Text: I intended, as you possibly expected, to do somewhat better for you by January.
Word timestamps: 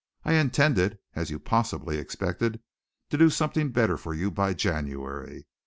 I 0.25 0.33
intended, 0.33 0.97
as 1.13 1.29
you 1.29 1.37
possibly 1.37 1.99
expected, 1.99 2.59
to 3.11 3.19
do 3.19 3.29
somewhat 3.29 3.71
better 3.71 3.97
for 3.97 4.15
you 4.15 4.31
by 4.31 4.55
January. 4.55 5.45